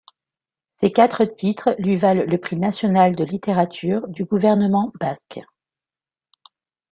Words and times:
Ces 0.79 0.91
quatre 0.91 1.25
titres 1.25 1.75
lui 1.77 1.95
valent 1.95 2.25
le 2.25 2.37
prix 2.39 2.55
national 2.55 3.15
de 3.15 3.23
littérature 3.23 4.07
du 4.07 4.25
Gouvernement 4.25 4.91
Basque. 4.99 5.41